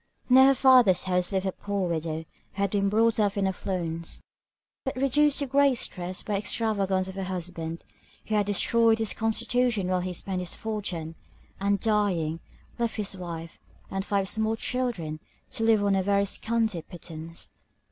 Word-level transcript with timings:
Near 0.29 0.45
her 0.47 0.55
father's 0.55 1.03
house 1.03 1.31
lived 1.31 1.45
a 1.45 1.51
poor 1.51 1.87
widow, 1.87 2.21
who 2.25 2.25
had 2.53 2.71
been 2.71 2.89
brought 2.89 3.19
up 3.19 3.37
in 3.37 3.45
affluence, 3.45 4.19
but 4.83 4.95
reduced 4.95 5.37
to 5.37 5.45
great 5.45 5.69
distress 5.73 6.23
by 6.23 6.33
the 6.33 6.39
extravagance 6.39 7.07
of 7.07 7.13
her 7.13 7.25
husband; 7.25 7.85
he 8.23 8.33
had 8.33 8.47
destroyed 8.47 8.97
his 8.97 9.13
constitution 9.13 9.89
while 9.89 9.99
he 9.99 10.11
spent 10.13 10.39
his 10.39 10.55
fortune; 10.55 11.13
and 11.59 11.79
dying, 11.79 12.39
left 12.79 12.95
his 12.95 13.15
wife, 13.15 13.59
and 13.91 14.03
five 14.03 14.27
small 14.27 14.55
children, 14.55 15.19
to 15.51 15.63
live 15.63 15.83
on 15.83 15.93
a 15.93 16.01
very 16.01 16.25
scanty 16.25 16.81
pittance. 16.81 17.51